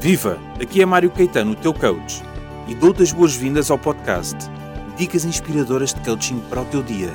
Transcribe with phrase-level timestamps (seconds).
[0.00, 0.38] Viva!
[0.62, 2.22] Aqui é Mário Caetano, o teu coach,
[2.68, 4.36] e dou-te as boas-vindas ao podcast
[4.96, 7.12] Dicas Inspiradoras de Coaching para o teu dia.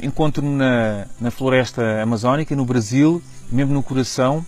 [0.00, 4.44] Encontro-me na, na floresta amazónica, no Brasil, mesmo no coração,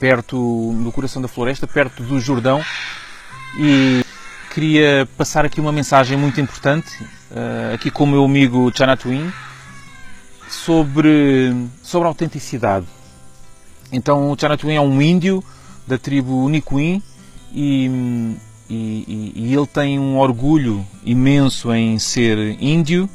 [0.00, 2.60] perto no coração da floresta, perto do Jordão,
[3.56, 4.04] e
[4.52, 7.00] queria passar aqui uma mensagem muito importante,
[7.30, 9.32] uh, aqui com o meu amigo Chana Twin,
[10.48, 12.86] sobre, sobre a autenticidade.
[13.92, 15.42] Então o Chana Twin é um índio
[15.86, 17.02] da tribo Nicuin
[17.52, 17.90] e,
[18.68, 23.08] e, e, ele tem um orgulho imenso em ser índio,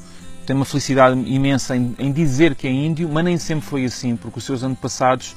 [0.46, 4.16] tem uma felicidade imensa em, em, dizer que é índio, mas nem sempre foi assim,
[4.16, 5.36] porque os seus antepassados,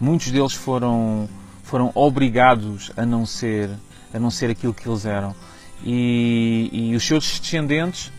[0.00, 1.28] muitos deles foram,
[1.62, 3.70] foram obrigados a não ser
[4.12, 5.34] a não ser aquilo que eles eram.
[5.84, 8.10] E, e os seus descendentes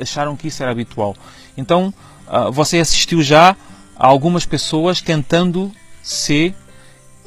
[0.00, 1.16] acharam que isso era habitual.
[1.56, 1.92] Então,
[2.28, 3.56] ah, você assistiu já
[3.96, 5.72] a algumas pessoas tentando
[6.02, 6.54] ser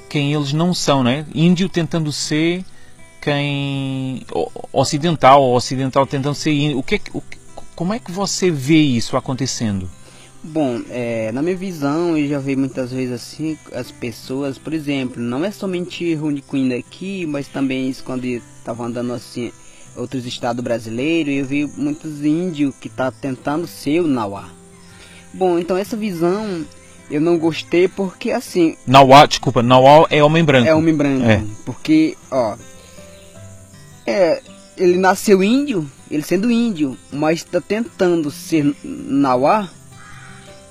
[0.09, 1.25] quem eles não são, né?
[1.33, 2.63] Índio tentando ser
[3.21, 4.25] quem
[4.71, 6.77] ocidental, ocidental tentando ser índio.
[6.77, 7.23] O que, é o,
[7.75, 9.89] como é que você vê isso acontecendo?
[10.43, 15.19] Bom, é, na minha visão, eu já vi muitas vezes assim, as pessoas, por exemplo,
[15.19, 19.51] não é somente Rune Queen daqui, mas também isso quando estava andando assim,
[19.95, 24.47] outros estados brasileiros, eu vi muitos índios que tá tentando ser o Nauá.
[25.33, 26.63] Bom, então essa visão
[27.09, 28.77] eu não gostei porque assim.
[28.85, 30.67] Nauá, desculpa, Nauá é homem branco.
[30.67, 31.25] É homem branco.
[31.25, 31.43] É.
[31.65, 32.55] Porque, ó.
[34.07, 34.41] É,
[34.77, 39.67] ele nasceu índio, ele sendo índio, mas está tentando ser Nauá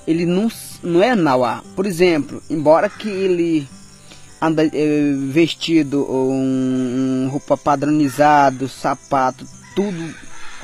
[0.06, 0.50] ele não,
[0.82, 1.62] não é Nauá.
[1.74, 3.68] Por exemplo, embora que ele
[4.40, 4.70] anda é,
[5.30, 10.14] vestido um, um, roupa padronizado, sapato, tudo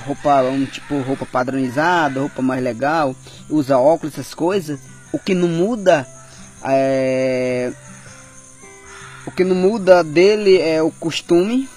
[0.06, 3.14] roupa um tipo roupa padronizada, roupa mais legal,
[3.48, 4.78] usa óculos, essas coisas,
[5.12, 6.06] o que não muda
[6.64, 7.72] é
[9.27, 11.69] o que não muda dele é o costume,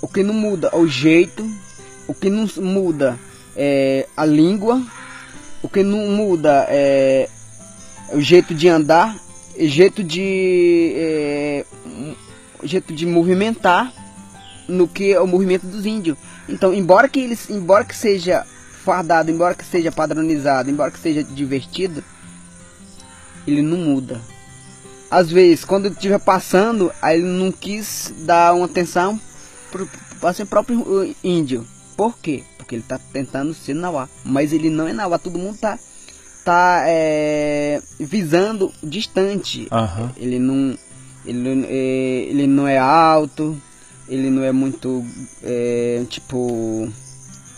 [0.00, 1.48] o que não muda é o jeito,
[2.06, 3.18] o que não muda
[3.56, 4.82] é a língua,
[5.62, 7.28] o que não muda é
[8.12, 9.16] o jeito de andar,
[9.56, 11.64] o jeito de é,
[12.62, 13.92] o jeito de movimentar
[14.68, 16.16] no que é o movimento dos índios.
[16.48, 18.44] Então, embora que eles, embora que seja
[18.84, 22.02] fardado, embora que seja padronizado, embora que seja divertido,
[23.46, 24.20] ele não muda.
[25.10, 29.20] Às vezes, quando ele estiver passando, aí ele não quis dar uma atenção
[30.20, 31.66] para seu próprio índio.
[31.96, 32.42] Por quê?
[32.56, 34.08] Porque ele está tentando ser Nauá.
[34.24, 35.78] Mas ele não é Nauá, todo mundo tá,
[36.44, 39.68] tá é, visando distante.
[39.70, 40.10] Uhum.
[40.16, 40.78] Ele não.
[41.26, 43.60] Ele, é, ele não é alto,
[44.08, 45.04] ele não é muito
[45.42, 46.90] é, tipo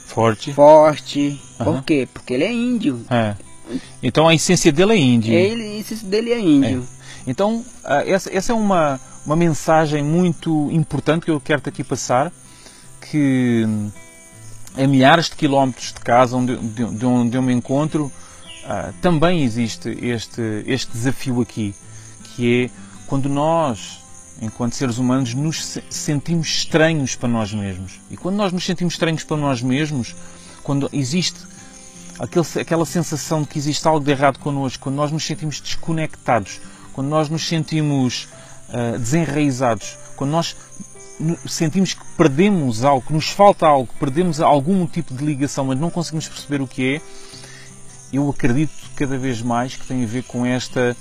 [0.06, 0.52] forte.
[0.52, 1.40] Forte.
[1.58, 1.64] Uhum.
[1.64, 2.08] Por quê?
[2.12, 3.00] Porque ele é índio.
[3.10, 3.36] É.
[4.02, 5.32] Então a essência dele é índio.
[5.32, 6.86] Ele, a essência dele é índio.
[7.26, 7.30] É.
[7.30, 7.64] Então
[8.06, 12.32] essa, essa é uma, uma mensagem muito importante que eu quero aqui passar
[13.10, 13.66] que
[14.76, 18.06] a milhares de quilómetros de casa onde, de, de onde eu me encontro,
[18.64, 21.74] uh, também existe este, este desafio aqui,
[22.24, 22.70] que é
[23.06, 24.00] quando nós,
[24.42, 28.00] enquanto seres humanos, nos sentimos estranhos para nós mesmos.
[28.10, 30.14] E quando nós nos sentimos estranhos para nós mesmos,
[30.62, 31.38] quando existe
[32.18, 36.60] aquele, aquela sensação de que existe algo de errado connosco, quando nós nos sentimos desconectados,
[36.92, 38.28] quando nós nos sentimos
[38.68, 40.56] uh, desenraizados, quando nós
[41.46, 45.90] sentimos que perdemos algo, que nos falta algo, perdemos algum tipo de ligação, mas não
[45.90, 47.00] conseguimos perceber o que é,
[48.12, 50.96] eu acredito cada vez mais que tem a ver com esta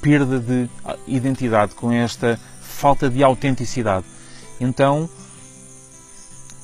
[0.00, 0.68] perda de
[1.06, 4.04] identidade, com esta falta de autenticidade.
[4.60, 5.08] Então,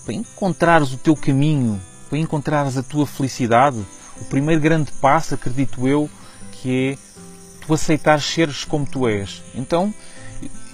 [0.05, 3.85] para encontrares o teu caminho, para encontrares a tua felicidade,
[4.21, 6.09] o primeiro grande passo, acredito eu,
[6.53, 7.09] que é
[7.67, 9.43] tu aceitares seres como tu és.
[9.55, 9.93] Então,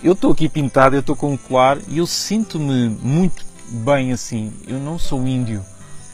[0.02, 4.52] eu estou aqui pintado, eu estou com um colar e eu sinto-me muito bem assim.
[4.66, 5.64] Eu não sou índio,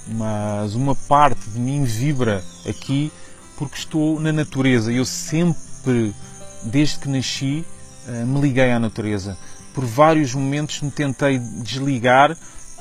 [0.09, 3.13] mas uma parte de mim vibra aqui
[3.57, 4.93] porque estou na natureza.
[4.93, 6.15] Eu sempre,
[6.63, 7.65] desde que nasci,
[8.09, 9.37] eh, me liguei à natureza.
[9.75, 12.37] Por vários momentos me tentei desligar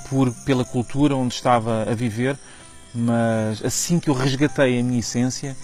[0.10, 2.38] por, pela cultura onde estava a viver,
[2.94, 5.56] mas assim que eu resgatei a minha essência,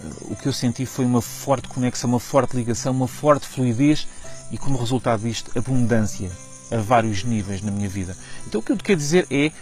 [0.00, 4.06] eh, o que eu senti foi uma forte conexão, uma forte ligação, uma forte fluidez
[4.50, 6.30] e, como resultado disto, abundância
[6.70, 8.16] a vários níveis na minha vida.
[8.46, 9.52] Então, o que eu te quero dizer é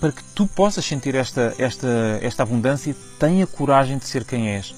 [0.00, 4.74] para que tu possas sentir esta, esta, esta abundância, tenha coragem de ser quem és,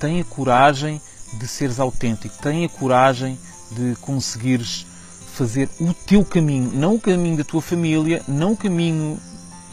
[0.00, 1.00] tenha coragem
[1.34, 3.38] de seres autêntico, tenha coragem
[3.72, 4.86] de conseguires
[5.36, 9.20] fazer o teu caminho, não o caminho da tua família, não o caminho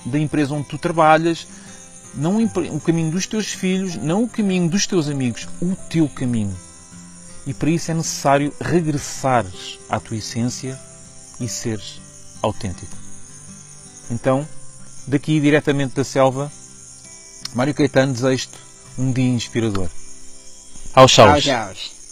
[0.05, 1.47] da empresa onde tu trabalhas,
[2.13, 6.55] não o caminho dos teus filhos, não o caminho dos teus amigos, o teu caminho.
[7.47, 10.79] E para isso é necessário regressares à tua essência
[11.39, 12.01] e seres
[12.41, 12.95] autêntico.
[14.11, 14.47] Então,
[15.07, 16.51] daqui diretamente da selva,
[17.55, 18.57] Mário Caetano desejo-te
[18.97, 19.89] um dia inspirador.
[20.93, 22.02] Aos Tchau, tchau.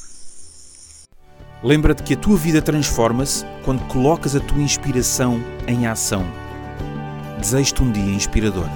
[1.63, 6.25] Lembra-te que a tua vida transforma-se quando colocas a tua inspiração em ação.
[7.39, 8.67] Desejo-te um dia inspirador.